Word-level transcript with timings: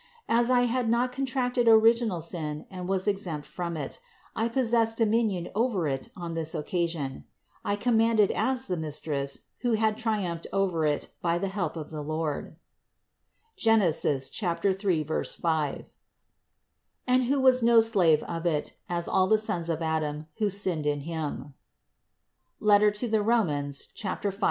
As 0.27 0.49
I 0.49 0.61
had 0.61 0.89
not 0.89 1.11
contracted 1.11 1.67
original 1.67 2.21
sin 2.21 2.65
and 2.71 2.89
was 2.89 3.07
exempt 3.07 3.45
from 3.45 3.77
it, 3.77 3.99
I 4.35 4.49
possessed 4.49 4.97
do 4.97 5.05
minion 5.05 5.49
over 5.53 5.87
it 5.87 6.09
on 6.17 6.33
this 6.33 6.55
occasion: 6.55 7.25
I 7.63 7.75
commanded 7.75 8.31
as 8.31 8.65
the 8.65 8.77
Mistress, 8.77 9.41
who 9.59 9.73
had 9.73 9.99
triumphed 9.99 10.47
over 10.51 10.87
it 10.87 11.09
by 11.21 11.37
the 11.37 11.49
help 11.49 11.75
of 11.77 11.91
the 11.91 12.01
Lord 12.03 12.55
(Gen. 13.55 13.91
3, 13.91 14.19
5), 15.03 15.85
and 17.05 17.23
who 17.25 17.39
was 17.39 17.61
no 17.61 17.79
slave 17.79 18.23
of 18.23 18.45
it, 18.47 18.73
as 18.89 19.07
all 19.07 19.27
the 19.27 19.37
sons 19.37 19.69
of 19.69 19.83
Adam, 19.83 20.25
who 20.39 20.49
sinned 20.49 20.87
in 20.87 21.01
him 21.01 21.53
(Rom. 22.59 22.81
5, 22.91 23.09
12). 24.21 24.39